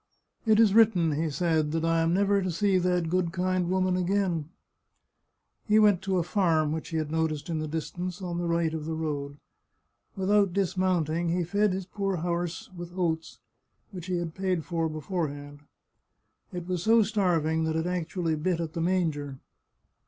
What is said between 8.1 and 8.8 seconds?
on the right